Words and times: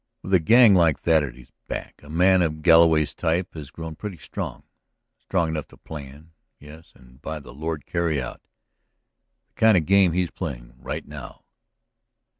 "With 0.23 0.33
a 0.33 0.39
gang 0.39 0.73
like 0.73 1.03
that 1.03 1.21
at 1.21 1.35
his 1.35 1.51
back, 1.67 2.01
a 2.01 2.09
man 2.09 2.41
of 2.41 2.63
Galloway's 2.63 3.13
type 3.13 3.53
has 3.53 3.69
grown 3.69 3.93
pretty 3.95 4.17
strong. 4.17 4.63
Strong 5.19 5.49
enough 5.49 5.67
to 5.67 5.77
plan... 5.77 6.31
yes, 6.57 6.91
and 6.95 7.21
by 7.21 7.39
the 7.39 7.53
Lord, 7.53 7.85
carry 7.85 8.19
out!... 8.19 8.41
the 9.49 9.53
kind 9.53 9.77
of 9.77 9.85
game 9.85 10.13
he's 10.13 10.31
playing 10.31 10.73
right 10.79 11.07
now. 11.07 11.43